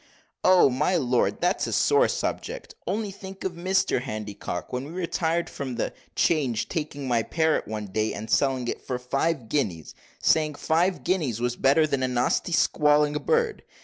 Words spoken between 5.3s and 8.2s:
from the 'Change, taking my parrot one day